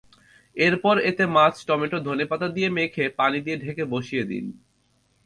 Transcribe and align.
এরপর 0.55 0.95
এতে 1.01 1.23
মাছ, 1.27 1.53
টমেটো, 1.67 1.97
ধনেপাতা 1.99 2.47
দিয়ে 2.47 2.69
মেখে 2.69 3.05
পানি 3.19 3.37
দিয়ে 3.41 3.57
ঢেকে 3.57 3.83
বসিয়ে 3.85 4.23
দিন। 4.23 4.45